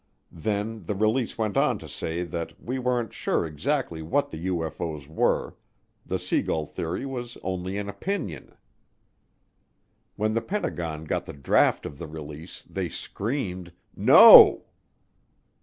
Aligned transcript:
Then 0.33 0.85
the 0.87 0.95
release 0.95 1.37
went 1.37 1.55
on 1.57 1.77
to 1.77 1.87
say 1.87 2.23
that 2.23 2.59
we 2.59 2.79
weren't 2.79 3.13
sure 3.13 3.45
exactly 3.45 4.01
what 4.01 4.31
the 4.31 4.47
UFO's 4.47 5.07
were, 5.07 5.55
the 6.03 6.17
sea 6.17 6.41
gull 6.41 6.65
theory 6.65 7.05
was 7.05 7.37
only 7.43 7.77
an 7.77 7.87
opinion. 7.87 8.55
When 10.15 10.33
the 10.33 10.41
Pentagon 10.41 11.05
got 11.05 11.27
the 11.27 11.33
draft 11.33 11.85
of 11.85 11.99
the 11.99 12.07
release 12.07 12.63
they 12.67 12.89
screamed, 12.89 13.73
"No!" 13.95 14.65